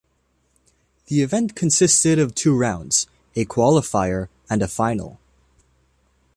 The 1.09 1.21
event 1.21 1.55
consisted 1.55 2.17
of 2.17 2.33
two 2.33 2.57
rounds: 2.57 3.05
a 3.35 3.45
qualifier 3.45 4.29
and 4.49 4.63
a 4.63 4.67
final. 4.67 5.19